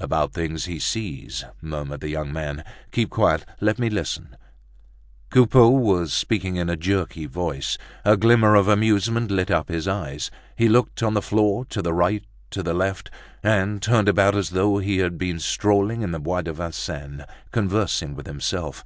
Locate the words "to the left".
12.50-13.08